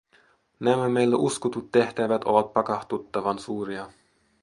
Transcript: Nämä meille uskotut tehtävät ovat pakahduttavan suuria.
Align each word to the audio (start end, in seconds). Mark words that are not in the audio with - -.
Nämä 0.59 0.89
meille 0.89 1.15
uskotut 1.15 1.71
tehtävät 1.71 2.23
ovat 2.23 2.53
pakahduttavan 2.53 3.39
suuria. 3.39 3.91